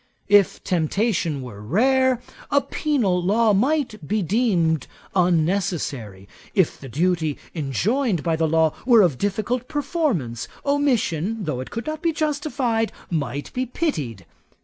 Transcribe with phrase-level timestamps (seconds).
[0.29, 2.19] If temptation were rare,
[2.49, 6.27] a penal law might be deemed unnecessary.
[6.55, 11.85] If the duty enjoined by the law were of difficult performance, omission, though it could
[11.85, 14.25] not be justified, might be pitied.